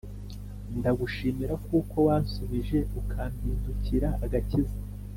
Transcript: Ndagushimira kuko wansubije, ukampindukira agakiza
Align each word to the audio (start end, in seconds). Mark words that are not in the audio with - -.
Ndagushimira 0.77 1.53
kuko 1.67 1.95
wansubije, 2.07 2.77
ukampindukira 2.99 4.09
agakiza 4.25 4.77